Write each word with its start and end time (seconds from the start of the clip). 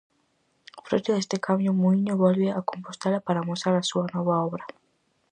Froito 0.85 1.09
deste 1.13 1.37
cambio 1.47 1.77
Muíño 1.79 2.13
volve 2.23 2.47
a 2.51 2.65
Compostela 2.71 3.19
para 3.25 3.39
amosar 3.41 3.73
a 3.77 3.87
súa 3.89 4.05
nova 4.15 4.35
obra. 4.47 4.65